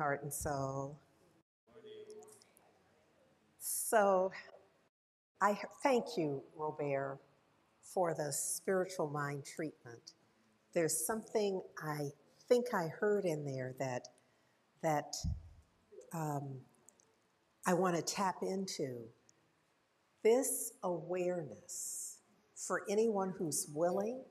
[0.00, 0.98] Heart and soul.
[3.58, 4.32] So,
[5.42, 7.20] I thank you, Robert,
[7.82, 10.12] for the spiritual mind treatment.
[10.72, 12.08] There's something I
[12.48, 14.08] think I heard in there that
[14.82, 15.16] that
[16.14, 16.48] um,
[17.66, 19.00] I want to tap into.
[20.24, 22.20] This awareness
[22.54, 24.22] for anyone who's willing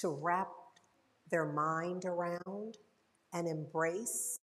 [0.00, 0.50] to wrap
[1.30, 2.76] their mind around
[3.32, 4.40] and embrace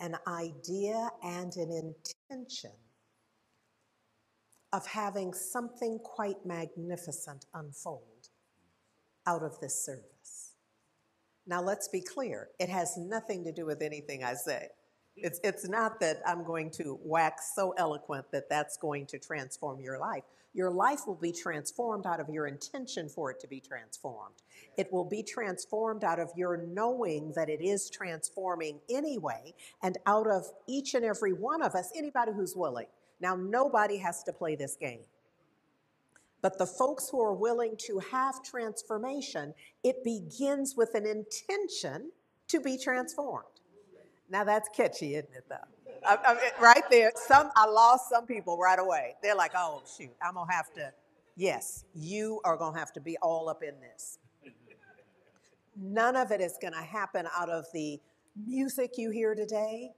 [0.00, 1.94] an idea and an
[2.30, 2.72] intention
[4.72, 8.28] of having something quite magnificent unfold
[9.26, 10.54] out of this service.
[11.46, 14.68] Now, let's be clear it has nothing to do with anything I say.
[15.22, 19.80] It's, it's not that I'm going to wax so eloquent that that's going to transform
[19.80, 20.24] your life.
[20.52, 24.34] Your life will be transformed out of your intention for it to be transformed.
[24.76, 30.26] It will be transformed out of your knowing that it is transforming anyway, and out
[30.26, 32.86] of each and every one of us, anybody who's willing.
[33.20, 35.00] Now, nobody has to play this game.
[36.42, 39.54] But the folks who are willing to have transformation,
[39.84, 42.10] it begins with an intention
[42.48, 43.59] to be transformed.
[44.30, 45.44] Now that's catchy, isn't it?
[45.48, 45.56] Though,
[46.06, 49.16] I, I right there, some I lost some people right away.
[49.22, 50.92] They're like, "Oh shoot, I'm gonna have to."
[51.36, 54.18] Yes, you are gonna have to be all up in this.
[55.76, 58.00] None of it is gonna happen out of the
[58.46, 59.90] music you hear today,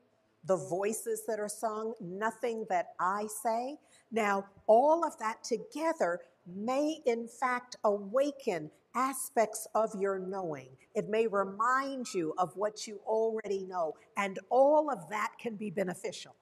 [0.47, 3.79] the voices that are sung, nothing that I say.
[4.13, 10.69] Now, all of that together may in fact awaken aspects of your knowing.
[10.95, 15.71] It may remind you of what you already know, and all of that can be
[15.71, 16.35] beneficial.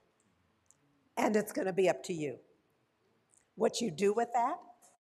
[1.16, 2.38] And it's going to be up to you.
[3.56, 4.56] What you do with that,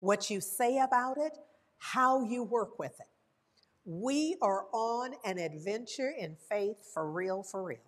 [0.00, 1.38] what you say about it,
[1.78, 3.06] how you work with it.
[3.86, 7.78] We are on an adventure in faith for real, for real.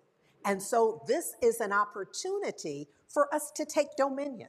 [0.45, 4.49] And so this is an opportunity for us to take dominion.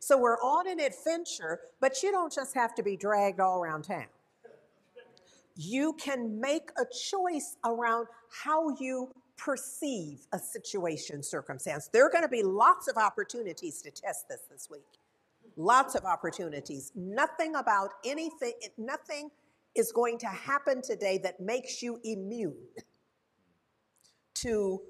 [0.00, 3.82] So we're on an adventure, but you don't just have to be dragged all around
[3.82, 4.06] town.
[5.56, 11.88] You can make a choice around how you perceive a situation, circumstance.
[11.92, 14.84] There are going to be lots of opportunities to test this this week.
[15.56, 16.92] Lots of opportunities.
[16.94, 19.30] Nothing about anything, nothing
[19.74, 22.56] is going to happen today that makes you immune
[24.34, 24.80] to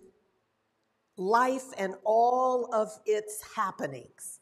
[1.17, 4.38] life and all of its happenings.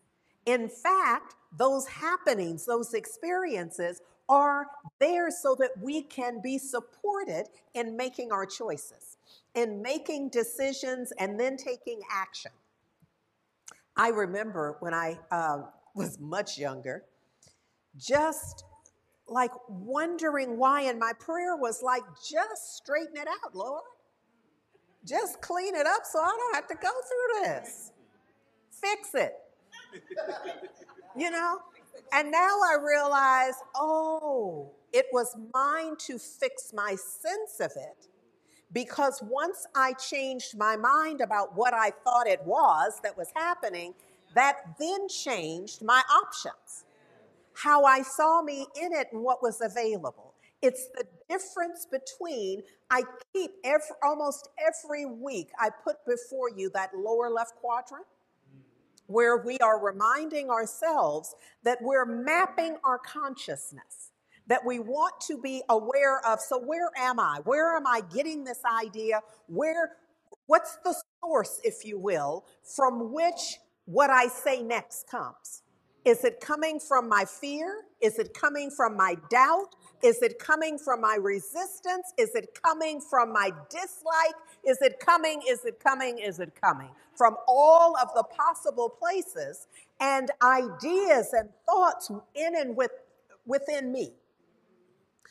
[0.46, 4.66] In fact, those happenings, those experiences are
[5.00, 9.18] there so that we can be supported in making our choices,
[9.54, 12.52] in making decisions, and then taking action.
[13.96, 15.62] I remember when I uh,
[15.94, 17.04] was much younger,
[17.96, 18.64] just
[19.28, 23.82] like wondering why, and my prayer was like, just straighten it out, Lord.
[25.04, 27.92] Just clean it up so I don't have to go through this.
[28.70, 29.34] Fix it.
[31.16, 31.58] you know?
[32.12, 38.08] And now I realize, oh, it was mine to fix my sense of it.
[38.72, 43.94] Because once I changed my mind about what I thought it was that was happening,
[44.34, 46.84] that then changed my options.
[47.54, 50.34] How I saw me in it and what was available.
[50.62, 53.02] It's the difference between, I
[53.32, 58.06] keep every, almost every week, I put before you that lower left quadrant
[59.06, 64.12] where we are reminding ourselves that we're mapping our consciousness,
[64.47, 66.41] that we want to be aware of.
[66.41, 67.41] So, where am I?
[67.44, 69.20] Where am I getting this idea?
[69.49, 69.93] Where,
[70.47, 72.44] what's the source, if you will,
[72.76, 75.62] from which what I say next comes?
[76.06, 77.82] Is it coming from my fear?
[78.00, 79.75] Is it coming from my doubt?
[80.05, 82.12] Is it coming from my resistance?
[82.17, 84.37] Is it coming from my dislike?
[84.64, 85.43] Is it coming?
[85.49, 86.19] Is it coming?
[86.19, 86.91] Is it coming?
[87.17, 89.67] From all of the possible places
[89.99, 92.93] and ideas and thoughts in and with,
[93.44, 94.12] within me.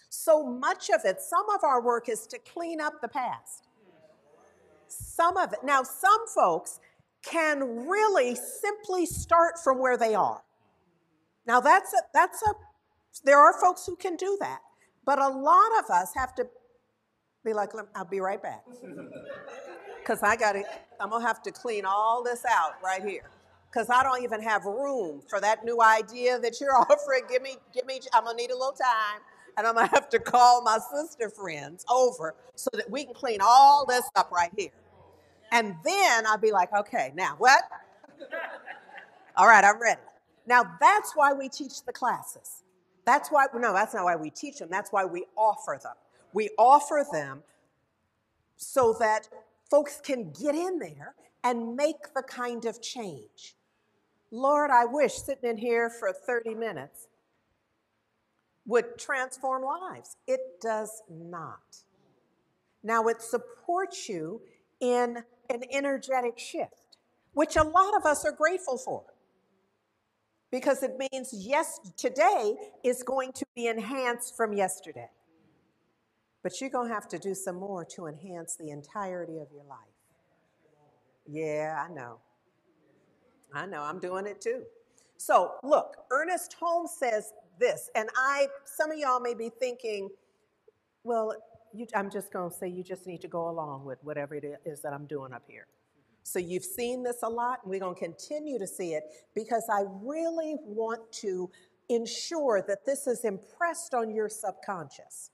[0.09, 3.69] So much of it, some of our work is to clean up the past.
[4.89, 5.59] Some of it.
[5.63, 6.81] Now, some folks
[7.21, 10.41] can really simply start from where they are.
[11.47, 12.53] Now that's a, that's a,
[13.23, 14.59] there are folks who can do that,
[15.05, 16.47] but a lot of us have to
[17.45, 18.63] be like, I'll be right back.
[19.99, 20.63] Because I got to,
[20.99, 23.31] I'm to have to clean all this out right here.
[23.71, 27.23] Because I don't even have room for that new idea that you're offering.
[27.27, 29.21] Give me, give me, I'm to need a little time.
[29.57, 33.39] And I'm to have to call my sister friends over so that we can clean
[33.41, 34.69] all this up right here.
[35.51, 37.63] And then I'll be like, okay, now what?
[39.37, 40.01] All right, I'm ready.
[40.47, 42.63] Now, that's why we teach the classes.
[43.05, 44.69] That's why, no, that's not why we teach them.
[44.69, 45.93] That's why we offer them.
[46.33, 47.43] We offer them
[48.57, 49.27] so that
[49.69, 53.55] folks can get in there and make the kind of change.
[54.31, 57.07] Lord, I wish sitting in here for 30 minutes
[58.65, 60.17] would transform lives.
[60.27, 61.77] It does not.
[62.83, 64.41] Now, it supports you
[64.79, 66.97] in an energetic shift,
[67.33, 69.03] which a lot of us are grateful for
[70.51, 75.09] because it means yes, today is going to be enhanced from yesterday.
[76.43, 79.63] But you're going to have to do some more to enhance the entirety of your
[79.67, 79.79] life.
[81.27, 82.19] Yeah, I know.
[83.53, 84.63] I know, I'm doing it too.
[85.17, 90.09] So, look, Ernest Holmes says this, and I, some of y'all may be thinking,
[91.03, 91.33] well,
[91.73, 94.45] you, I'm just going to say you just need to go along with whatever it
[94.65, 95.67] is that I'm doing up here.
[96.27, 99.03] So you've seen this a lot, and we're going to continue to see it
[99.35, 101.51] because I really want to
[101.87, 105.29] ensure that this is impressed on your subconscious.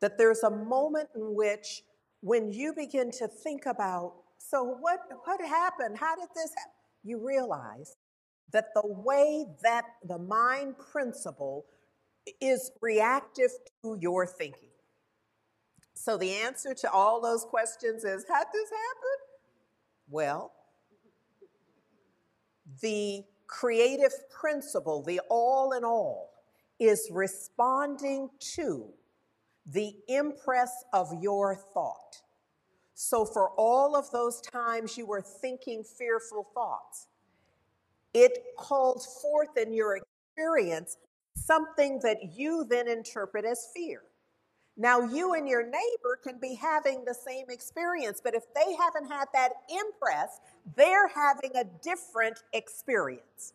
[0.00, 1.84] That there's a moment in which,
[2.20, 5.96] when you begin to think about, so what, what happened?
[5.96, 6.72] How did this happen?
[7.04, 7.96] You realize
[8.52, 11.64] that the way that the mind principle
[12.40, 13.50] is reactive
[13.84, 14.70] to your thinking.
[15.94, 19.31] So the answer to all those questions is how did this happen?
[20.12, 20.52] Well,
[22.82, 26.34] the creative principle, the all in all,
[26.78, 28.90] is responding to
[29.64, 32.20] the impress of your thought.
[32.92, 37.06] So, for all of those times you were thinking fearful thoughts,
[38.12, 40.98] it called forth in your experience
[41.34, 44.02] something that you then interpret as fear.
[44.82, 49.06] Now, you and your neighbor can be having the same experience, but if they haven't
[49.06, 50.40] had that impress,
[50.74, 53.52] they're having a different experience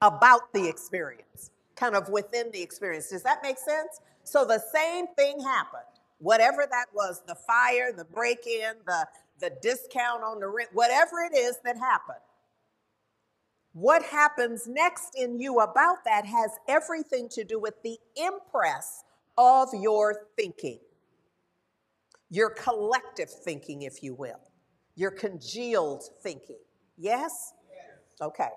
[0.00, 3.10] about the experience, kind of within the experience.
[3.10, 4.00] Does that make sense?
[4.24, 5.82] So the same thing happened.
[6.20, 9.06] Whatever that was the fire, the break in, the,
[9.40, 12.16] the discount on the rent, whatever it is that happened.
[13.74, 19.04] What happens next in you about that has everything to do with the impress
[19.36, 20.80] of your thinking,
[22.28, 24.40] your collective thinking, if you will,
[24.94, 26.58] your congealed thinking.
[26.96, 27.54] Yes?
[28.20, 28.50] Okay.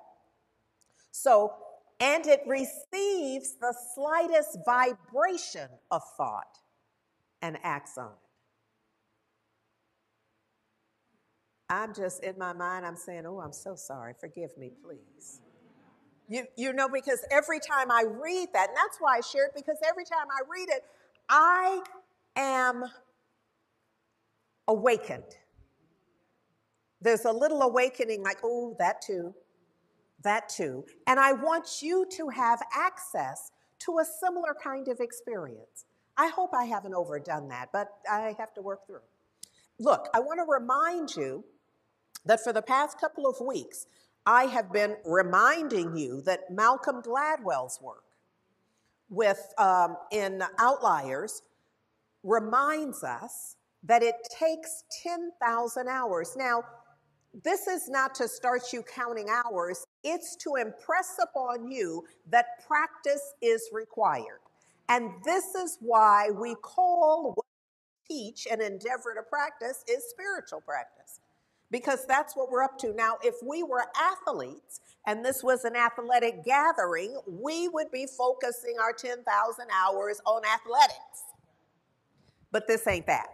[1.12, 1.54] So,
[2.00, 6.60] and it receives the slightest vibration of thought
[7.42, 8.18] and acts on it.
[11.70, 14.14] I'm just in my mind, I'm saying, Oh, I'm so sorry.
[14.20, 15.42] Forgive me, please.
[16.34, 19.52] You, you know, because every time I read that, and that's why I share it,
[19.56, 20.84] because every time I read it,
[21.30, 21.84] I
[22.36, 22.86] am
[24.68, 25.38] awakened.
[27.00, 29.36] There's a little awakening, like, oh, that too,
[30.24, 30.86] that too.
[31.06, 35.86] And I want you to have access to a similar kind of experience.
[36.18, 39.06] I hope I haven't overdone that, but I have to work through.
[39.78, 41.44] Look, I want to remind you
[42.26, 43.86] that for the past couple of weeks,
[44.26, 48.04] I have been reminding you that Malcolm Gladwell's work
[49.10, 51.42] with um, in Outliers
[52.24, 56.36] reminds us that it takes 10,000 hours.
[56.38, 56.64] Now,
[57.44, 63.34] this is not to start you counting hours, it's to impress upon you that practice
[63.42, 64.40] is required.
[64.88, 67.46] And this is why we call what
[68.10, 71.20] we teach and endeavor to practice is spiritual practice
[71.74, 72.94] because that's what we're up to.
[72.94, 78.76] Now, if we were athletes and this was an athletic gathering, we would be focusing
[78.80, 79.26] our 10,000
[79.74, 81.24] hours on athletics.
[82.52, 83.26] But this ain't that.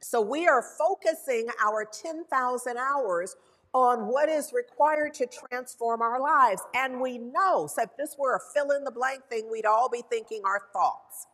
[0.00, 3.36] So we are focusing our 10,000 hours
[3.74, 6.62] on what is required to transform our lives.
[6.74, 9.90] And we know, so if this were a fill in the blank thing, we'd all
[9.90, 11.26] be thinking our thoughts.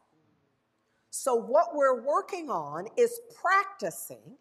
[1.10, 4.36] So, what we're working on is practicing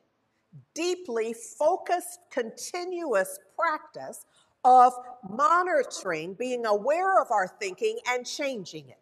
[0.75, 4.25] deeply focused, continuous practice
[4.63, 4.93] of
[5.29, 8.99] monitoring, being aware of our thinking, and changing it.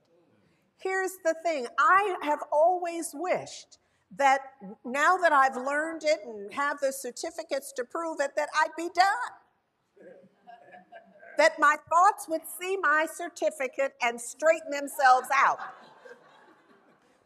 [0.80, 3.80] Here's the thing I have always wished
[4.18, 4.40] that
[4.86, 8.90] now that I've learned it and have the certificates to prove it, that I'd be
[8.94, 9.32] done.
[11.38, 15.60] that my thoughts would see my certificate and straighten themselves out.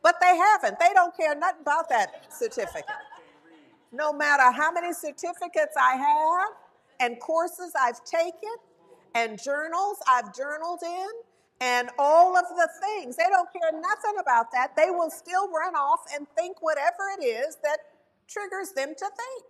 [0.04, 0.80] But they haven't.
[0.80, 2.86] They don't care nothing about that certificate
[3.92, 6.50] no matter how many certificates I have
[7.00, 8.56] and courses I've taken
[9.16, 11.08] and journals I've journaled in
[11.62, 13.16] and all of the things.
[13.16, 14.76] They don't care nothing about that.
[14.76, 17.80] They will still run off and think whatever it is that
[18.28, 19.46] triggers them to think.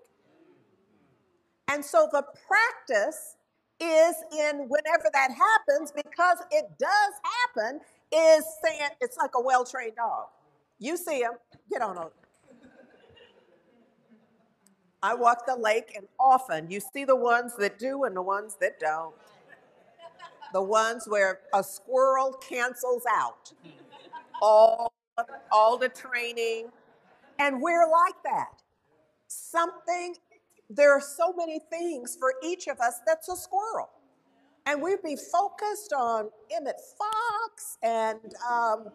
[1.70, 3.36] And so the practice
[3.80, 7.14] is in whenever that happens, because it does
[7.56, 10.28] happen, is saying it's like a well trained dog.
[10.80, 11.34] You see him,
[11.72, 12.27] get on over.
[15.04, 18.58] I walk the lake, and often you see the ones that do and the ones
[18.62, 19.16] that don't.
[20.54, 23.52] The ones where a squirrel cancels out
[24.42, 24.94] all,
[25.52, 26.70] all the training.
[27.40, 28.62] And we're like that.
[29.28, 30.16] Something,
[30.70, 33.90] there are so many things for each of us that's a squirrel.
[34.66, 38.88] And we'd be focused on Emmett Fox and um,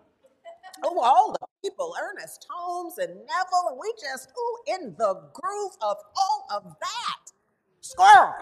[0.82, 5.73] oh, all the people, Ernest Holmes and Neville, and we just, ooh, in the groove
[5.81, 7.33] of all of that.
[7.81, 8.35] Squirrel.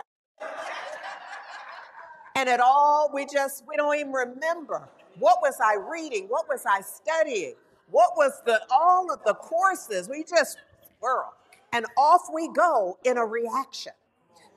[2.36, 4.88] and it all, we just, we don't even remember.
[5.18, 6.26] What was I reading?
[6.28, 7.54] What was I studying?
[7.90, 10.08] What was the, all of the courses?
[10.08, 10.58] We just,
[10.96, 11.34] squirrel.
[11.72, 13.92] And off we go in a reaction.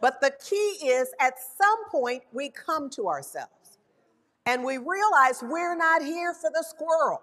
[0.02, 3.78] But the key is at some point we come to ourselves
[4.46, 7.22] and we realize we're not here for the squirrel.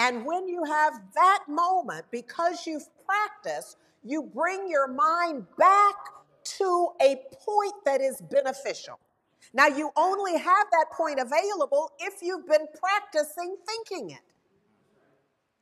[0.00, 5.94] And when you have that moment, because you've practiced, you bring your mind back
[6.42, 8.98] to a point that is beneficial.
[9.52, 14.20] Now, you only have that point available if you've been practicing thinking it.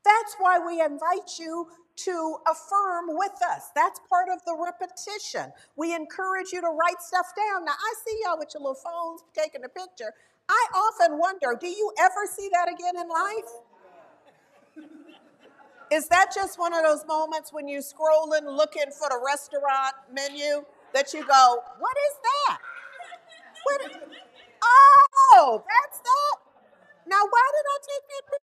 [0.05, 3.71] That's why we invite you to affirm with us.
[3.75, 5.53] That's part of the repetition.
[5.77, 7.65] We encourage you to write stuff down.
[7.65, 10.15] Now, I see y'all with your little phones taking a picture.
[10.49, 13.51] I often wonder do you ever see that again in life?
[15.91, 20.65] Is that just one of those moments when you're scrolling looking for the restaurant menu
[20.93, 22.59] that you go, what is that?
[23.65, 23.97] What is,
[24.63, 26.37] oh, that's that?
[27.07, 28.39] Now, why did I take that?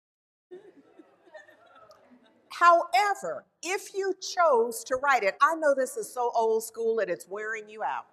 [2.49, 7.09] However, if you chose to write it, I know this is so old school that
[7.09, 8.05] it's wearing you out.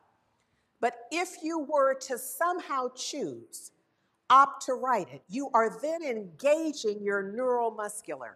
[0.80, 3.70] But if you were to somehow choose,
[4.28, 8.32] opt to write it, you are then engaging your neuromuscular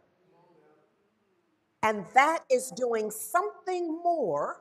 [1.86, 4.60] and that is doing something more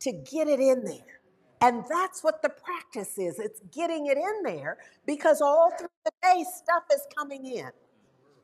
[0.00, 1.20] to get it in there.
[1.60, 6.10] And that's what the practice is it's getting it in there because all through the
[6.20, 7.70] day, stuff is coming in.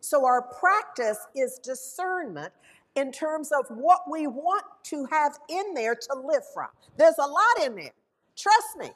[0.01, 2.53] So, our practice is discernment
[2.95, 6.69] in terms of what we want to have in there to live from.
[6.97, 7.93] There's a lot in there.
[8.37, 8.91] Trust me.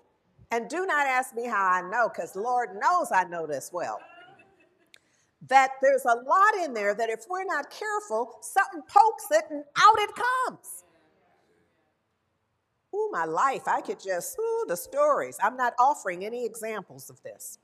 [0.53, 3.99] And do not ask me how I know, because Lord knows I know this well
[5.49, 9.65] that there's a lot in there that if we're not careful, something pokes it and
[9.79, 10.85] out it comes.
[12.95, 15.39] Ooh, my life, I could just, ooh, the stories.
[15.43, 17.59] I'm not offering any examples of this.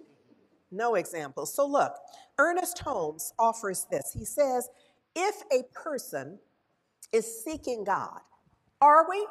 [0.71, 1.55] No examples.
[1.55, 1.95] So look,
[2.39, 4.13] Ernest Holmes offers this.
[4.19, 4.69] He says,
[5.17, 6.39] if a person
[7.13, 8.21] is seeking God,
[8.81, 9.27] are we?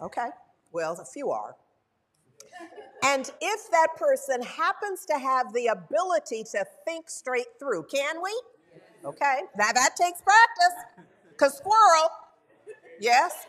[0.00, 0.28] Okay,
[0.72, 1.56] well, a few are.
[3.04, 8.40] And if that person happens to have the ability to think straight through, can we?
[9.04, 11.06] Okay, now that takes practice.
[11.30, 12.10] Because squirrel,
[13.00, 13.46] yes,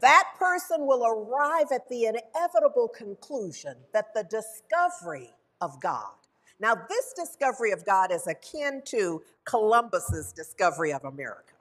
[0.00, 5.30] that person will arrive at the inevitable conclusion that the discovery
[5.60, 6.12] of God.
[6.60, 11.51] Now, this discovery of God is akin to Columbus's discovery of America.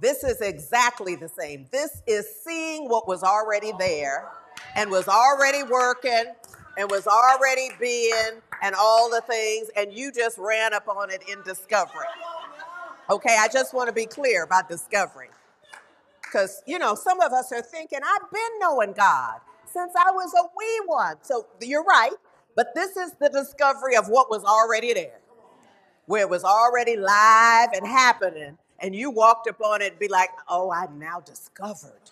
[0.00, 1.66] This is exactly the same.
[1.70, 4.28] This is seeing what was already there
[4.74, 6.24] and was already working
[6.76, 11.22] and was already being and all the things, and you just ran up on it
[11.30, 12.06] in discovery.
[13.10, 15.28] Okay, I just want to be clear about discovery.
[16.22, 19.40] Because, you know, some of us are thinking, I've been knowing God
[19.72, 21.16] since I was a wee one.
[21.22, 22.12] So you're right,
[22.56, 25.20] but this is the discovery of what was already there,
[26.06, 30.30] where it was already live and happening, and you walked upon it and be like,
[30.48, 32.10] oh, I now discovered.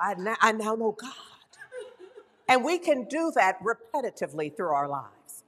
[0.00, 1.12] I now, I now know God.
[2.48, 5.44] And we can do that repetitively through our lives.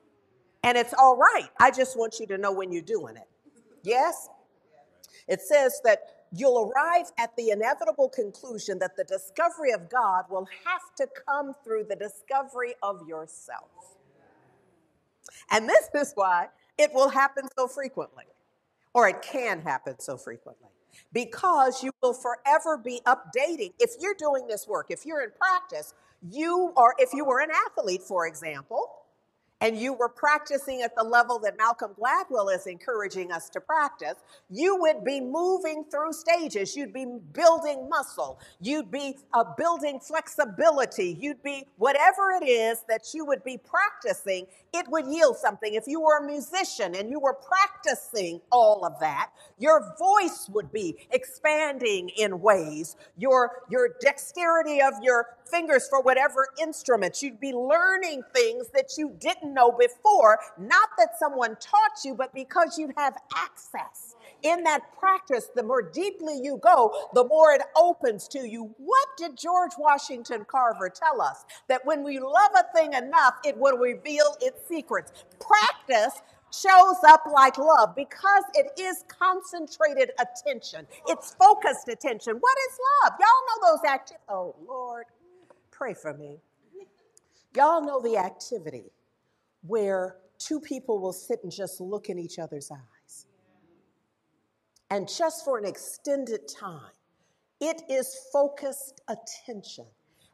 [0.62, 1.48] And it's all right.
[1.58, 3.28] I just want you to know when you're doing it.
[3.82, 4.28] Yes?
[5.26, 6.00] It says that
[6.32, 11.54] you'll arrive at the inevitable conclusion that the discovery of God will have to come
[11.64, 13.68] through the discovery of yourself.
[15.50, 18.24] And this is why it will happen so frequently,
[18.94, 20.68] or it can happen so frequently
[21.12, 23.72] because you will forever be updating.
[23.78, 25.94] If you're doing this work, if you're in practice,
[26.28, 28.99] you are, if you were an athlete, for example,
[29.60, 34.14] and you were practicing at the level that Malcolm Gladwell is encouraging us to practice,
[34.48, 36.74] you would be moving through stages.
[36.76, 38.40] You'd be building muscle.
[38.60, 41.16] You'd be uh, building flexibility.
[41.20, 45.74] You'd be whatever it is that you would be practicing, it would yield something.
[45.74, 50.72] If you were a musician and you were practicing all of that, your voice would
[50.72, 52.96] be expanding in ways.
[53.18, 57.22] Your, your dexterity of your fingers for whatever instruments.
[57.22, 62.34] You'd be learning things that you didn't know before, not that someone taught you, but
[62.34, 64.14] because you'd have access.
[64.42, 68.74] In that practice, the more deeply you go, the more it opens to you.
[68.78, 71.44] What did George Washington Carver tell us?
[71.68, 75.12] That when we love a thing enough, it will reveal its secrets.
[75.40, 80.86] Practice shows up like love because it is concentrated attention.
[81.06, 82.36] It's focused attention.
[82.36, 83.12] What is love?
[83.20, 84.24] Y'all know those activities.
[84.28, 85.04] Oh, Lord,
[85.80, 86.36] pray for me.
[87.56, 88.92] Y'all know the activity
[89.62, 93.26] where two people will sit and just look in each other's eyes.
[94.90, 96.92] And just for an extended time,
[97.60, 99.86] it is focused attention.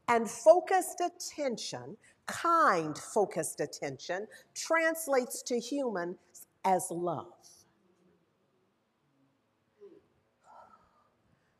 [0.08, 6.16] And focused attention kind focused attention translates to human
[6.64, 7.26] as love.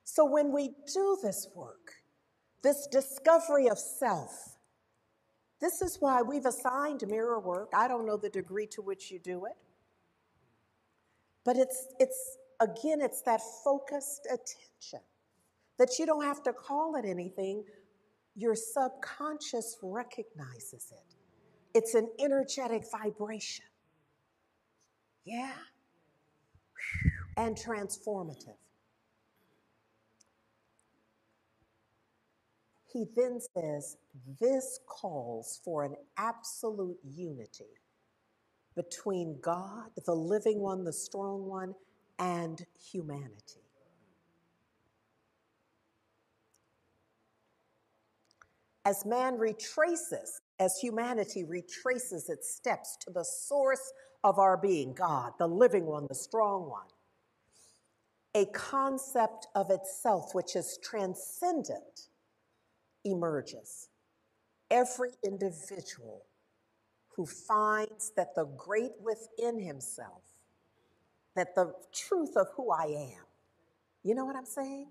[0.03, 1.93] So when we do this work,
[2.67, 4.57] this discovery of self,
[5.61, 7.71] this is why we've assigned mirror work.
[7.73, 9.53] I don't know the degree to which you do it.
[11.45, 15.07] But it's it's again it's that focused attention
[15.79, 17.63] that you don't have to call it anything
[18.35, 21.15] your subconscious recognizes it.
[21.73, 23.65] It's an energetic vibration.
[25.25, 25.53] Yeah.
[27.37, 28.59] And transformative.
[32.97, 33.99] He then says,
[34.41, 37.69] This calls for an absolute unity
[38.75, 41.75] between God, the living one, the strong one,
[42.19, 43.61] and humanity.
[48.87, 53.93] As man retraces, as humanity retraces its steps to the source
[54.25, 56.89] of our being, God, the living one, the strong one,
[58.35, 62.09] a concept of itself which is transcendent
[63.07, 63.89] emerges.
[64.71, 66.25] Every individual
[67.17, 70.23] who finds that the great within himself,
[71.35, 73.25] that the truth of who I am,
[74.03, 74.89] you know what I'm saying?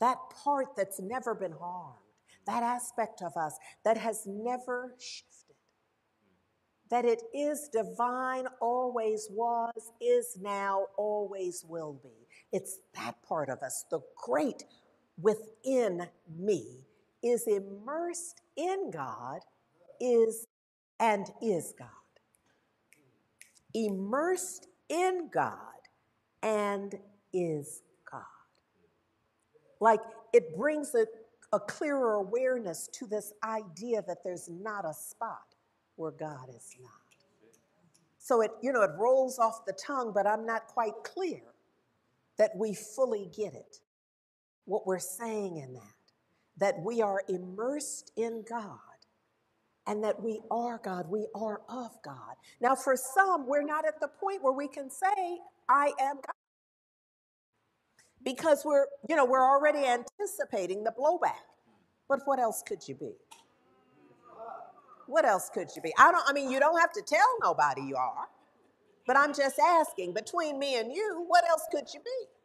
[0.00, 1.98] That part that's never been harmed
[2.46, 5.56] that aspect of us that has never shifted.
[6.90, 12.26] That it is divine, always was, is now, always will be.
[12.52, 14.64] It's that part of us, the great
[15.22, 16.80] within me,
[17.22, 19.40] is immersed in God,
[20.00, 20.46] is
[20.98, 21.88] and is God.
[23.74, 25.56] Immersed in God
[26.42, 26.94] and
[27.32, 28.22] is God.
[29.80, 30.00] Like
[30.32, 31.08] it brings it
[31.52, 35.54] a clearer awareness to this idea that there's not a spot
[35.96, 36.90] where God is not.
[38.18, 41.40] So it, you know, it rolls off the tongue, but I'm not quite clear
[42.38, 43.78] that we fully get it.
[44.66, 45.94] What we're saying in that,
[46.60, 48.78] that we are immersed in God
[49.86, 52.36] and that we are God, we are of God.
[52.60, 56.34] Now, for some, we're not at the point where we can say, I am God
[58.24, 61.44] because we're, you know, we're already anticipating the blowback.
[62.08, 63.12] But what else could you be?
[65.08, 65.92] What else could you be?
[65.98, 68.26] I don't I mean you don't have to tell nobody you are.
[69.06, 72.39] But I'm just asking, between me and you, what else could you be?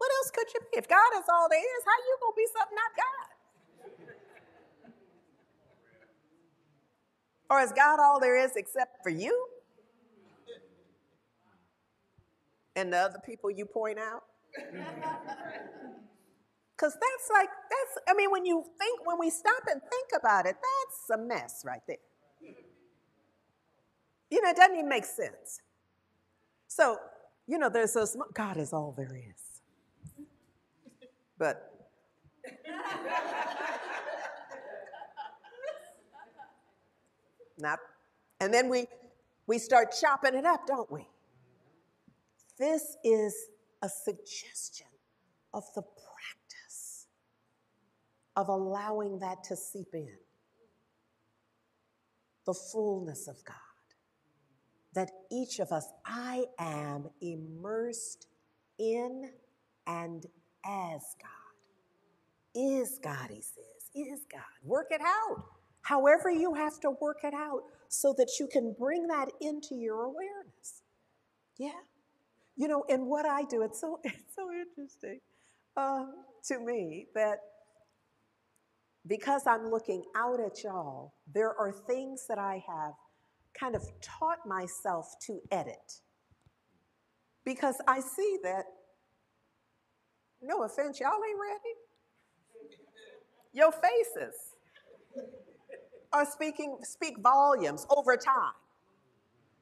[0.00, 0.78] What else could you be?
[0.78, 3.28] If God is all there is, how you gonna be something not God?
[7.50, 9.46] Or is God all there is except for you?
[12.76, 14.24] And the other people you point out?
[16.76, 20.46] Because that's like, that's, I mean, when you think, when we stop and think about
[20.46, 21.98] it, that's a mess right there.
[24.30, 25.60] You know, it doesn't even make sense.
[26.68, 26.96] So,
[27.46, 29.49] you know, there's those, God is all there is.
[31.40, 31.72] But,
[37.58, 37.78] not,
[38.40, 38.86] and then we,
[39.46, 41.08] we start chopping it up, don't we?
[42.58, 43.34] This is
[43.80, 44.86] a suggestion
[45.54, 47.06] of the practice
[48.36, 50.18] of allowing that to seep in.
[52.44, 53.56] The fullness of God.
[54.92, 58.26] That each of us, I am immersed
[58.78, 59.30] in
[59.86, 60.26] and
[60.64, 61.30] as God.
[62.54, 64.42] Is God, he says, is God.
[64.64, 65.44] Work it out.
[65.82, 70.04] However, you have to work it out so that you can bring that into your
[70.04, 70.82] awareness.
[71.58, 71.80] Yeah.
[72.56, 75.20] You know, and what I do, it's so, it's so interesting
[75.76, 76.06] uh,
[76.48, 77.38] to me that
[79.06, 82.92] because I'm looking out at y'all, there are things that I have
[83.58, 86.00] kind of taught myself to edit.
[87.44, 88.64] Because I see that,
[90.42, 91.74] no offense, y'all ain't ready.
[93.52, 94.54] Your faces
[96.12, 98.52] are speaking speak volumes over time.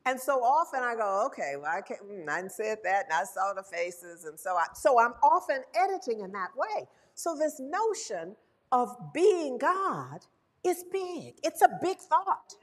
[0.07, 3.25] And so often I go, okay, well, I can't, mm, I said that, and I
[3.25, 6.87] saw the faces, and so I, so I'm often editing in that way.
[7.15, 8.35] So this notion
[8.73, 10.21] of being God
[10.65, 11.35] is big.
[11.43, 12.55] It's a big thought.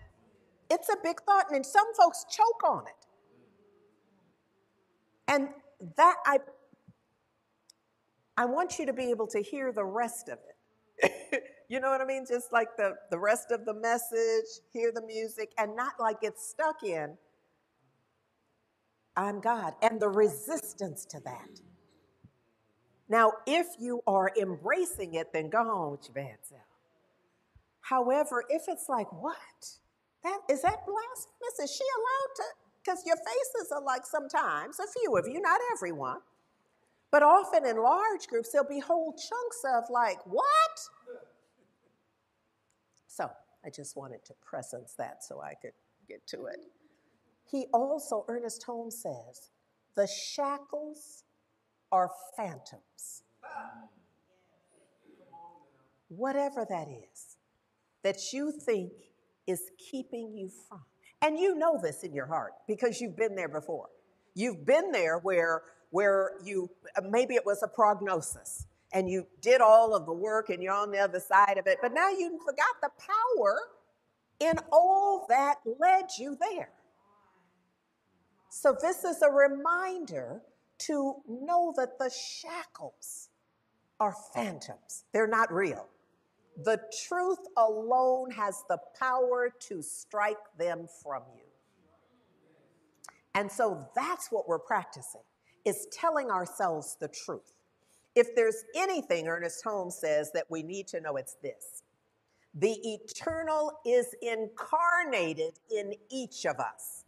[0.72, 3.06] It's a big thought, and some folks choke on it.
[5.28, 5.50] And
[5.98, 6.40] that I
[8.38, 10.40] I want you to be able to hear the rest of
[11.02, 11.44] it.
[11.70, 12.26] you know what I mean?
[12.28, 16.48] Just like the, the rest of the message, hear the music, and not like it's
[16.48, 17.18] stuck in,
[19.16, 21.62] I'm God, and the resistance to that.
[23.08, 26.62] Now, if you are embracing it, then go on with your bad self.
[27.82, 29.38] However, if it's like, what?
[30.24, 31.60] That is that blasphemous?
[31.64, 32.44] Is she allowed to?
[32.84, 36.18] Because your faces are like sometimes, a few of you, not everyone.
[37.16, 40.82] But often in large groups, there'll be whole chunks of like, what?
[43.08, 43.30] So
[43.66, 45.72] I just wanted to presence that so I could
[46.10, 46.66] get to it.
[47.50, 49.52] He also, Ernest Holmes says,
[49.96, 51.24] the shackles
[51.90, 53.24] are phantoms.
[56.10, 57.38] Whatever that is
[58.04, 58.92] that you think
[59.48, 60.82] is keeping you from.
[61.22, 63.88] And you know this in your heart because you've been there before.
[64.34, 65.62] You've been there where
[65.96, 70.50] where you uh, maybe it was a prognosis and you did all of the work
[70.50, 73.58] and you're on the other side of it, but now you forgot the power
[74.42, 76.70] in all that led you there.
[78.50, 80.42] So, this is a reminder
[80.80, 83.30] to know that the shackles
[84.02, 85.88] are phantoms, they're not real.
[86.66, 91.44] The truth alone has the power to strike them from you.
[93.34, 95.22] And so that's what we're practicing
[95.66, 97.54] is telling ourselves the truth.
[98.16, 101.84] If there's anything Ernest Holmes says that we need to know, it's this
[102.58, 107.04] the eternal is incarnated in each of us.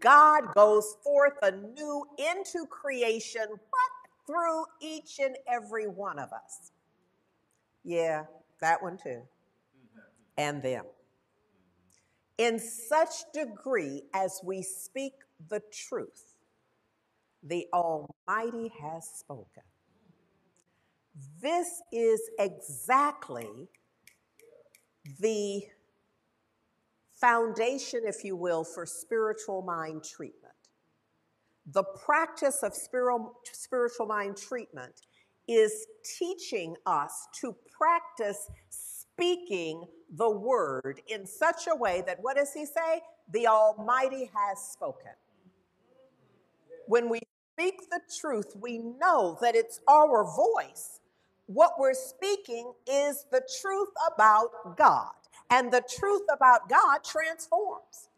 [0.00, 6.72] God goes forth anew into creation, but through each and every one of us.
[7.84, 8.24] Yeah,
[8.60, 9.22] that one too.
[10.36, 10.84] And them.
[12.36, 15.12] In such degree as we speak
[15.48, 16.25] the truth,
[17.48, 19.62] the Almighty has spoken.
[21.40, 23.68] This is exactly
[25.20, 25.62] the
[27.14, 30.52] foundation, if you will, for spiritual mind treatment.
[31.72, 35.00] The practice of spiritual mind treatment
[35.48, 35.86] is
[36.18, 42.66] teaching us to practice speaking the word in such a way that, what does he
[42.66, 43.00] say?
[43.32, 45.12] The Almighty has spoken.
[46.86, 47.20] When we
[47.58, 51.00] speak the truth, we know that it's our voice.
[51.46, 55.12] What we're speaking is the truth about God.
[55.50, 58.08] And the truth about God transforms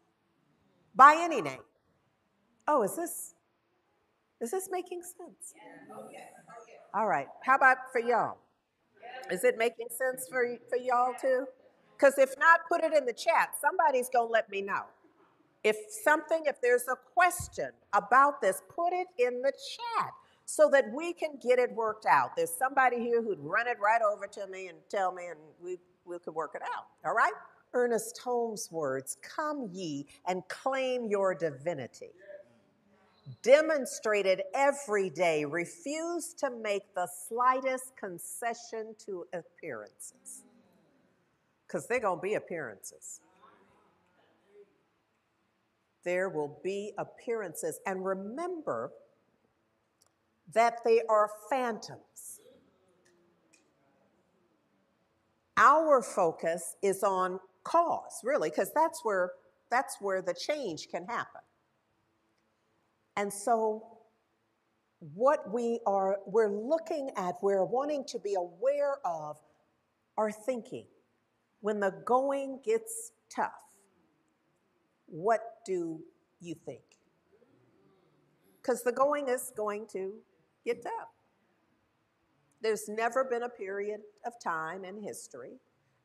[0.95, 1.61] by any name.
[2.67, 3.35] Oh, is this
[4.41, 5.53] is this making sense?
[6.93, 7.27] All right.
[7.45, 8.37] How about for y'all?
[9.31, 11.45] Is it making sense for for y'all too?
[11.95, 13.51] Because if not, put it in the chat.
[13.61, 14.83] Somebody's gonna let me know.
[15.63, 20.11] If something, if there's a question about this, put it in the chat
[20.45, 22.35] so that we can get it worked out.
[22.35, 25.77] There's somebody here who'd run it right over to me and tell me, and we,
[26.05, 26.85] we could work it out.
[27.05, 27.33] All right?
[27.73, 32.11] Ernest Holmes' words Come ye and claim your divinity.
[33.43, 40.45] Demonstrated every day, refuse to make the slightest concession to appearances.
[41.67, 43.21] Because they're going to be appearances
[46.03, 47.79] there will be appearances.
[47.85, 48.91] And remember
[50.53, 52.41] that they are phantoms.
[55.57, 59.31] Our focus is on cause, really, because that's where
[59.69, 61.41] that's where the change can happen.
[63.17, 63.99] And so
[64.99, 69.37] what we are we're looking at, we're wanting to be aware of
[70.17, 70.85] our thinking
[71.61, 73.68] when the going gets tough
[75.11, 75.99] what do
[76.39, 76.81] you think?
[78.61, 80.13] Because the going is going to
[80.65, 81.09] get tough.
[82.61, 85.53] There's never been a period of time in history,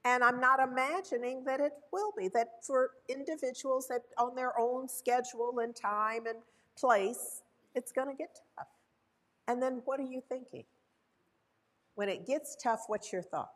[0.04, 4.88] and I'm not imagining that it will be, that for individuals that on their own
[4.88, 6.38] schedule and time and
[6.78, 7.42] place,
[7.74, 8.68] it's going to get tough.
[9.48, 10.64] And then what are you thinking?
[11.96, 13.52] When it gets tough, what's your thought?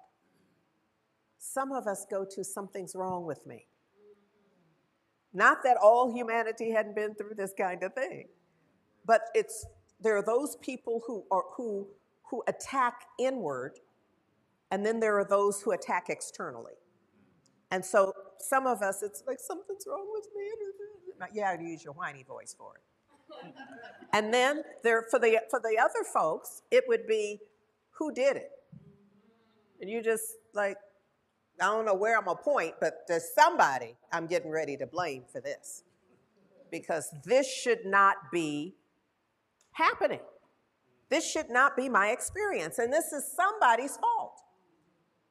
[1.38, 3.67] Some of us go to something's wrong with me.
[5.38, 8.28] Not that all humanity hadn't been through this kind of thing,
[9.06, 9.66] but it's
[10.00, 11.88] there are those people who are who
[12.30, 13.74] who attack inward
[14.72, 16.74] And then there are those who attack externally.
[17.72, 20.50] And so some of us, it's like something's wrong with me.
[21.34, 23.54] Yeah, use your whiny voice for it.
[24.14, 27.40] and then there, for the for the other folks, it would be,
[27.92, 28.50] who did it?
[29.80, 30.24] And you just
[30.54, 30.78] like,
[31.60, 35.24] I don't know where I'm gonna point, but there's somebody I'm getting ready to blame
[35.30, 35.84] for this,
[36.70, 38.76] because this should not be
[39.72, 40.20] happening.
[41.08, 44.40] This should not be my experience, and this is somebody's fault.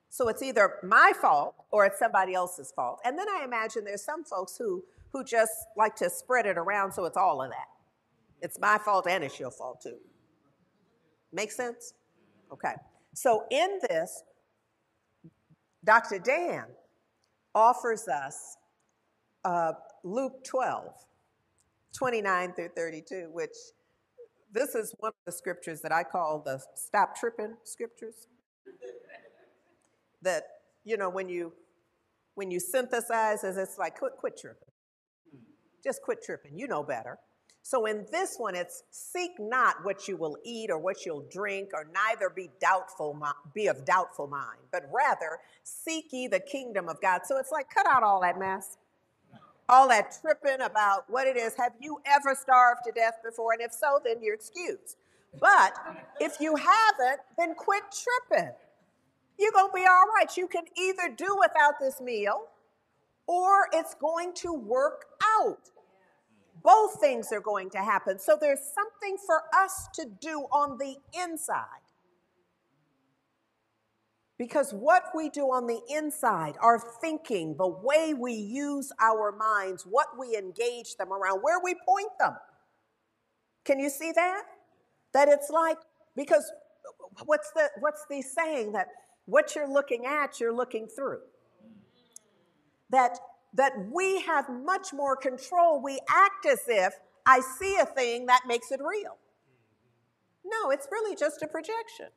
[0.09, 2.99] So it's either my fault or it's somebody else's fault.
[3.05, 6.91] And then I imagine there's some folks who who just like to spread it around
[6.91, 7.67] so it's all of that.
[8.41, 9.97] It's my fault and it's your fault too.
[11.31, 11.93] Make sense?
[12.51, 12.73] Okay.
[13.13, 14.23] So in this,
[15.87, 16.19] Dr.
[16.19, 16.65] Dan
[17.55, 18.57] offers us
[19.45, 19.71] uh,
[20.03, 20.93] Luke 12,
[21.97, 23.55] 29 through 32, which
[24.51, 28.27] this is one of the scriptures that I call the stop tripping scriptures.
[30.21, 30.43] that,
[30.83, 31.53] you know, when you
[32.35, 34.67] when you synthesize it's like quit, quit tripping.
[35.83, 36.59] Just quit tripping.
[36.59, 37.17] You know better.
[37.67, 41.71] So in this one, it's seek not what you will eat or what you'll drink,
[41.73, 43.21] or neither be doubtful,
[43.53, 47.23] be of doubtful mind, but rather seek ye the kingdom of God.
[47.25, 48.77] So it's like cut out all that mess,
[49.67, 51.55] all that tripping about what it is.
[51.57, 53.51] Have you ever starved to death before?
[53.51, 54.95] And if so, then you're excused.
[55.37, 55.73] But
[56.21, 58.53] if you haven't, then quit tripping.
[59.37, 60.37] You're gonna be all right.
[60.37, 62.45] You can either do without this meal,
[63.27, 65.03] or it's going to work
[65.37, 65.69] out.
[66.63, 68.19] Both things are going to happen.
[68.19, 71.65] So there's something for us to do on the inside.
[74.37, 79.83] Because what we do on the inside, our thinking, the way we use our minds,
[79.83, 82.35] what we engage them around, where we point them.
[83.65, 84.43] Can you see that?
[85.13, 85.77] That it's like,
[86.15, 86.51] because
[87.25, 88.87] what's the, what's the saying that
[89.25, 91.19] what you're looking at, you're looking through?
[92.91, 93.17] That
[93.57, 95.81] that we have much more control.
[95.81, 96.93] We act as if
[97.25, 99.17] I see a thing that makes it real.
[100.45, 102.07] No, it's really just a projection.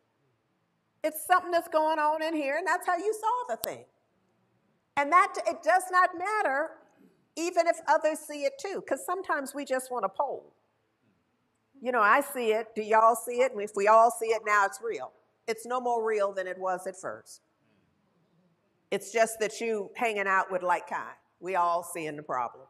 [1.03, 3.85] It's something that's going on in here, and that's how you saw the thing.
[4.97, 6.71] And that it does not matter
[7.37, 10.53] even if others see it too, because sometimes we just want to poll.
[11.81, 12.69] You know, I see it.
[12.75, 13.53] Do y'all see it?
[13.53, 15.13] And if we all see it now, it's real.
[15.49, 17.41] It's no more real than it was at first.
[18.91, 21.15] It's just that you hanging out with like kind.
[21.41, 22.67] We all seeing the problem.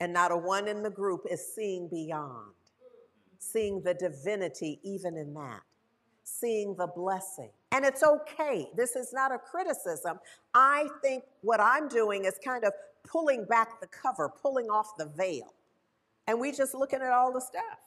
[0.00, 2.54] And not a one in the group is seeing beyond,
[3.38, 5.62] seeing the divinity even in that,
[6.24, 7.50] seeing the blessing.
[7.70, 8.68] And it's okay.
[8.76, 10.18] This is not a criticism.
[10.54, 12.72] I think what I'm doing is kind of
[13.04, 15.54] pulling back the cover, pulling off the veil.
[16.26, 17.78] And we just looking at all the stuff.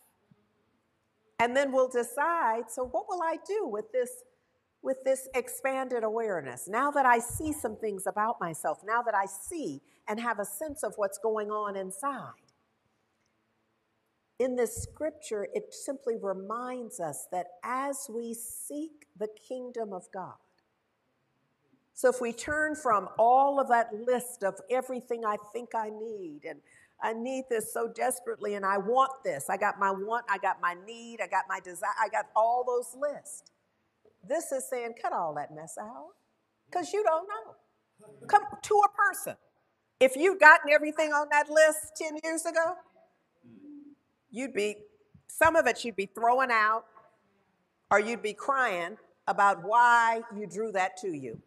[1.40, 4.10] And then we'll decide so, what will I do with this
[4.86, 6.68] with this expanded awareness.
[6.68, 10.46] Now that I see some things about myself, now that I see and have a
[10.46, 12.34] sense of what's going on inside.
[14.38, 20.36] In this scripture, it simply reminds us that as we seek the kingdom of God,
[21.94, 26.42] so if we turn from all of that list of everything I think I need,
[26.48, 26.60] and
[27.02, 30.60] I need this so desperately, and I want this, I got my want, I got
[30.62, 33.55] my need, I got my desire, I got all those lists.
[34.28, 36.10] This is saying, cut all that mess out
[36.66, 37.56] because you don't know.
[38.28, 39.36] Come to a person.
[40.00, 42.76] If you'd gotten everything on that list 10 years ago,
[44.30, 44.76] you'd be,
[45.28, 46.86] some of it you'd be throwing out
[47.92, 51.42] or you'd be crying about why you drew that to you.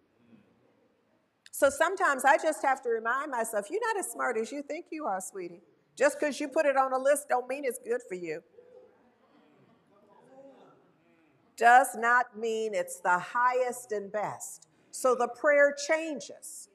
[1.51, 4.87] So sometimes I just have to remind myself, you're not as smart as you think
[4.91, 5.63] you are, sweetie.
[5.97, 8.43] Just because you put it on a list don't mean it's good for you
[11.59, 14.69] does not mean it's the highest and best.
[14.93, 16.69] So the prayer changes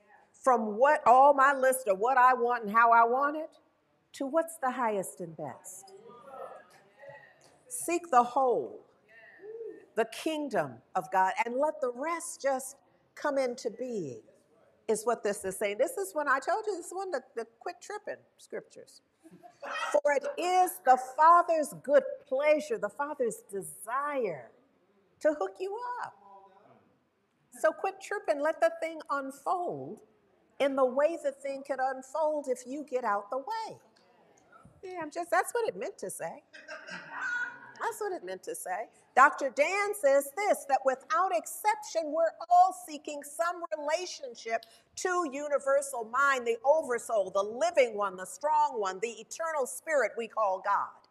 [0.43, 3.57] from what all my list of what I want and how I want it
[4.13, 5.93] to what's the highest and best.
[7.67, 8.85] Seek the whole,
[9.95, 12.75] the kingdom of God, and let the rest just
[13.15, 14.21] come into being,
[14.87, 15.77] is what this is saying.
[15.79, 19.01] This is when I told you, this is one of the, the quit tripping scriptures.
[19.91, 24.51] For it is the Father's good pleasure, the Father's desire
[25.23, 26.15] to hook you up.
[27.59, 28.41] So quit tripping.
[28.41, 29.99] Let the thing unfold
[30.59, 33.77] in the way the thing can unfold if you get out the way.
[34.83, 36.43] Yeah, I'm just, that's what it meant to say.
[37.81, 38.89] That's what it meant to say.
[39.15, 39.51] Dr.
[39.55, 44.65] Dan says this that without exception, we're all seeking some relationship
[44.97, 50.27] to universal mind, the oversoul, the living one, the strong one, the eternal spirit we
[50.27, 51.02] call God.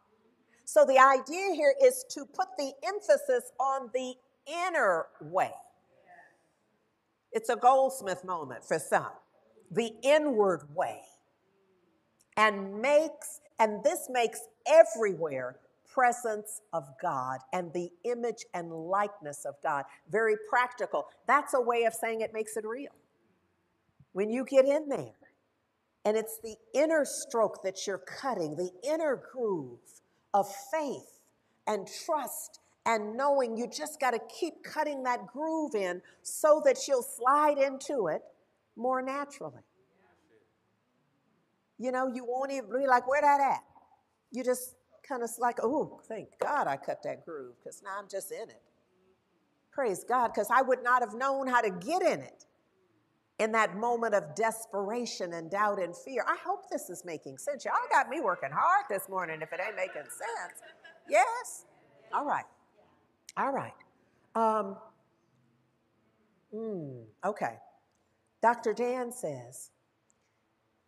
[0.65, 4.15] So the idea here is to put the emphasis on the
[4.47, 5.51] inner way.
[7.31, 9.11] It's a goldsmith moment for some,
[9.71, 11.01] the inward way.
[12.37, 15.57] And makes, and this makes everywhere
[15.91, 19.85] presence of God and the image and likeness of God.
[20.09, 21.05] Very practical.
[21.27, 22.91] That's a way of saying it makes it real.
[24.13, 25.13] When you get in there,
[26.05, 29.79] and it's the inner stroke that you're cutting, the inner groove
[30.33, 31.19] of faith
[31.67, 36.87] and trust and knowing you just got to keep cutting that groove in so that
[36.87, 38.21] you'll slide into it
[38.75, 39.61] more naturally.
[41.77, 43.63] You know, you won't even be like, where that at?
[44.31, 44.75] You just
[45.07, 48.49] kind of like, oh, thank God I cut that groove because now I'm just in
[48.49, 48.61] it.
[49.71, 52.45] Praise God, because I would not have known how to get in it
[53.39, 56.23] in that moment of desperation and doubt and fear.
[56.27, 57.65] I hope this is making sense.
[57.65, 60.61] Y'all got me working hard this morning if it ain't making sense.
[61.09, 61.65] Yes?
[62.13, 62.45] All right.
[63.37, 63.73] All right.
[64.35, 64.77] Um,
[66.53, 67.57] mm, okay.
[68.41, 68.73] Dr.
[68.73, 69.71] Dan says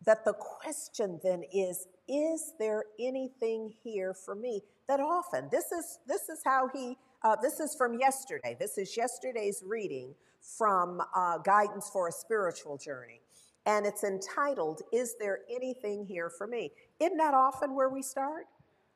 [0.04, 5.98] that the question then is is there anything here for me that often this is
[6.06, 8.56] this is how he uh, this is from yesterday.
[8.58, 13.20] This is yesterday's reading from uh, guidance for a spiritual journey.
[13.66, 16.70] And it's entitled is there anything here for me?
[17.00, 18.46] Isn't that often where we start?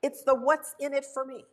[0.03, 1.45] It's the what's in it for me.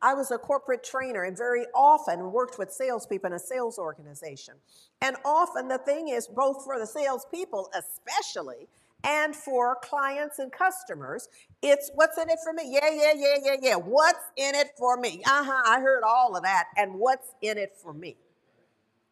[0.00, 4.54] I was a corporate trainer and very often worked with salespeople in a sales organization.
[5.00, 8.68] And often the thing is, both for the salespeople, especially,
[9.04, 11.28] and for clients and customers,
[11.62, 12.64] it's what's in it for me?
[12.66, 13.76] Yeah, yeah, yeah, yeah, yeah.
[13.76, 15.22] What's in it for me?
[15.26, 16.66] Uh huh, I heard all of that.
[16.76, 18.16] And what's in it for me?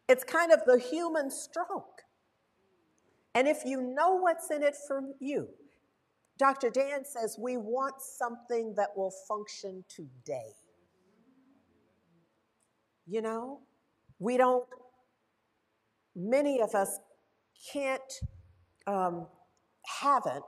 [0.09, 2.03] It's kind of the human stroke.
[3.35, 5.49] And if you know what's in it for you,
[6.37, 6.69] Dr.
[6.69, 10.51] Dan says we want something that will function today.
[13.07, 13.59] You know,
[14.19, 14.65] we don't,
[16.15, 16.99] many of us
[17.71, 18.01] can't,
[18.87, 19.27] um,
[20.01, 20.43] haven't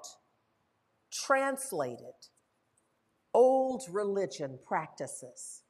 [1.11, 2.13] translated
[3.33, 5.61] old religion practices.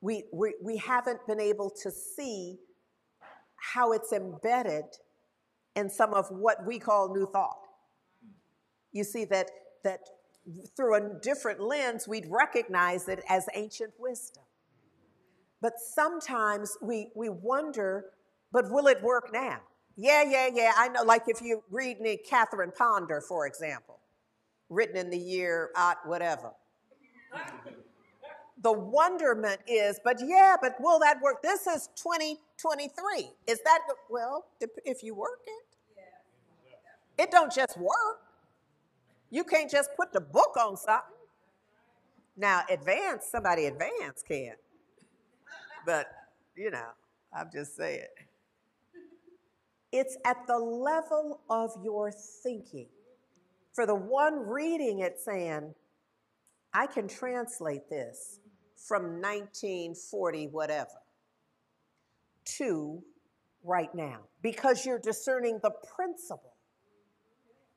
[0.00, 2.58] We, we, we haven't been able to see
[3.56, 4.84] how it's embedded
[5.74, 7.66] in some of what we call new thought.
[8.92, 9.50] You see that,
[9.84, 10.00] that
[10.76, 14.44] through a different lens, we'd recognize it as ancient wisdom.
[15.60, 18.06] But sometimes we, we wonder,
[18.52, 19.60] but will it work now?
[19.96, 20.72] Yeah, yeah, yeah.
[20.76, 23.98] I know, like if you read me Catherine Ponder, for example,
[24.68, 26.52] written in the year at whatever.
[28.62, 31.42] the wonderment is, but yeah, but will that work?
[31.42, 33.30] This is 2023.
[33.46, 33.80] Is that,
[34.10, 34.44] well,
[34.84, 38.20] if you work it, it don't just work.
[39.30, 41.14] You can't just put the book on something.
[42.36, 44.54] Now, advance, somebody advance can.
[45.86, 46.06] But,
[46.54, 46.88] you know,
[47.34, 48.06] I'm just saying.
[49.98, 52.88] It's at the level of your thinking.
[53.72, 55.74] For the one reading it saying,
[56.74, 58.40] I can translate this
[58.76, 61.00] from 1940, whatever,
[62.58, 63.02] to
[63.64, 66.52] right now, because you're discerning the principle.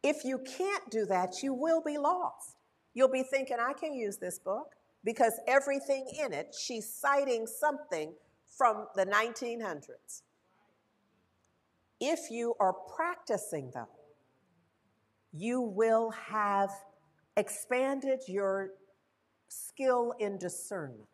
[0.04, 2.58] If you can't do that, you will be lost.
[2.94, 8.12] You'll be thinking, I can use this book because everything in it, she's citing something
[8.58, 10.24] from the 1900s.
[12.00, 13.88] If you are practicing them,
[15.34, 16.70] you will have
[17.38, 18.72] expanded your
[19.48, 21.08] skill in discernment.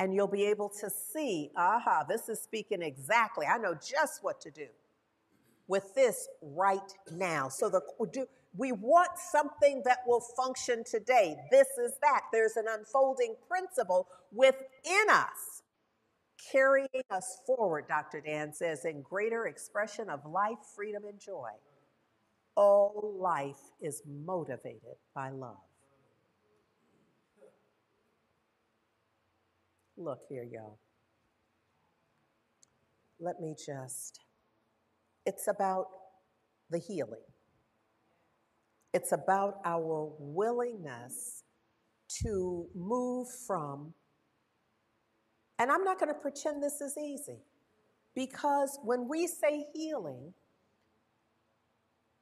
[0.00, 3.46] And you'll be able to see, aha, this is speaking exactly.
[3.46, 4.66] I know just what to do
[5.68, 7.48] with this right now.
[7.48, 7.80] So the
[8.12, 8.26] do
[8.56, 11.36] we want something that will function today.
[11.50, 12.22] This is that.
[12.32, 15.63] There's an unfolding principle within us
[16.50, 18.20] carrying us forward, Dr.
[18.20, 21.50] Dan says, in greater expression of life, freedom, and joy.
[22.56, 25.56] All life is motivated by love.
[29.96, 30.78] Look here, y'all.
[33.20, 34.20] Let me just,
[35.24, 35.86] it's about
[36.70, 37.22] the healing.
[38.92, 41.42] It's about our willingness
[42.22, 43.94] to move from,
[45.58, 47.38] and I'm not going to pretend this is easy,
[48.14, 50.34] because when we say healing,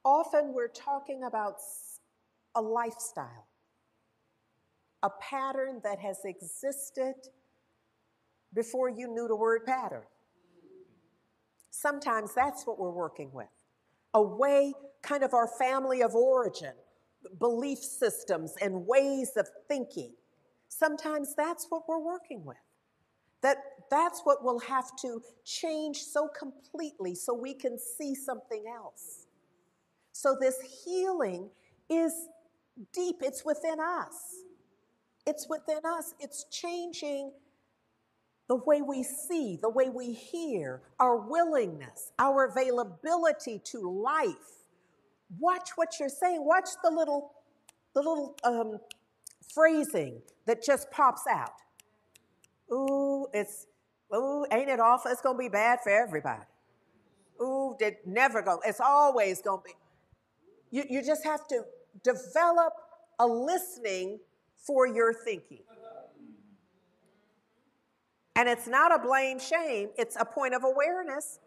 [0.05, 1.55] often we're talking about
[2.55, 3.47] a lifestyle,
[5.01, 7.15] a pattern that has existed
[8.53, 10.03] before you knew the word pattern.
[11.71, 13.47] Sometimes that's what we're working with
[14.13, 16.73] a way, kind of our family of origin,
[17.39, 20.13] belief systems, and ways of thinking.
[20.67, 22.57] Sometimes that's what we're working with.
[23.43, 23.57] That,
[23.91, 29.27] That's what will have to change so completely so we can see something else.
[30.13, 31.49] So, this healing
[31.89, 32.13] is
[32.93, 34.43] deep, it's within us.
[35.25, 36.15] It's within us.
[36.19, 37.31] It's changing
[38.49, 44.65] the way we see, the way we hear, our willingness, our availability to life.
[45.39, 46.45] Watch what you're saying.
[46.45, 47.31] Watch the little,
[47.95, 48.79] the little um,
[49.53, 51.53] phrasing that just pops out.
[52.73, 53.67] Ooh, it's
[54.15, 55.11] ooh, ain't it awful?
[55.11, 56.43] It's gonna be bad for everybody.
[57.41, 58.59] Ooh, it never go.
[58.65, 59.71] It's always gonna be.
[60.71, 61.63] You, you just have to
[62.03, 62.73] develop
[63.19, 64.19] a listening
[64.57, 65.63] for your thinking.
[68.35, 71.39] And it's not a blame shame, it's a point of awareness.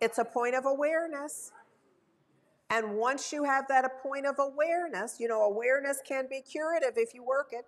[0.00, 1.52] It's a point of awareness.
[2.70, 6.92] And once you have that a point of awareness, you know, awareness can be curative
[6.96, 7.66] if you work it.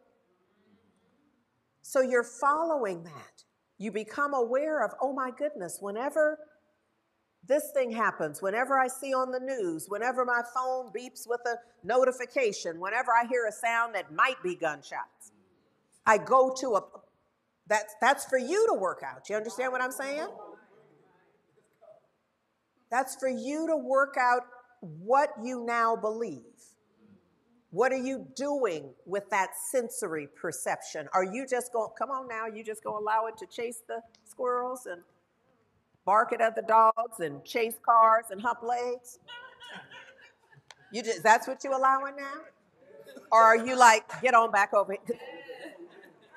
[1.83, 3.45] So you're following that.
[3.79, 6.39] You become aware of, oh my goodness, whenever
[7.47, 11.57] this thing happens, whenever I see on the news, whenever my phone beeps with a
[11.85, 15.33] notification, whenever I hear a sound that might be gunshots,
[16.07, 16.83] I go to a
[17.67, 19.29] that's that's for you to work out.
[19.29, 20.29] You understand what I'm saying?
[22.91, 24.43] That's for you to work out
[24.81, 26.43] what you now believe.
[27.73, 31.09] What are you doing with that sensory perception?
[31.15, 33.81] Are you just going, come on now, you just going to allow it to chase
[33.89, 35.01] the squirrels and
[36.05, 39.19] bark at the dogs and chase cars and hump legs?
[40.93, 42.43] You just, that's what you're allowing now?
[43.31, 45.19] Or are you like, get on back over here?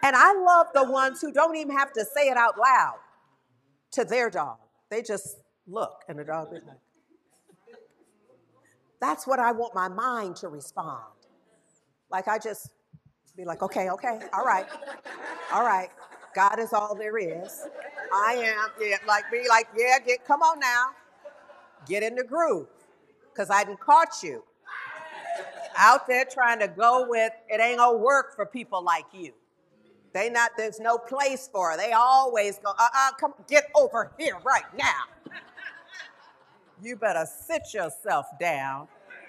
[0.03, 2.95] And I love the ones who don't even have to say it out loud
[3.91, 4.55] to their dog.
[4.89, 5.36] They just
[5.67, 6.77] look and the dog is like,
[9.01, 11.03] that's what I want my mind to respond.
[12.09, 12.69] Like I just
[13.35, 14.65] be like, okay, okay, all right,
[15.51, 15.89] all right.
[16.33, 17.65] God is all there is.
[18.13, 20.89] I am, yeah, like be like, yeah, get, come on now,
[21.87, 22.67] get in the groove,
[23.35, 24.43] cause I didn't caught you
[25.77, 29.33] out there trying to go with it ain't gonna work for people like you.
[30.13, 31.77] They not there's no place for it.
[31.77, 35.03] They always go, uh-uh, come get over here right now.
[36.81, 38.87] You better sit yourself down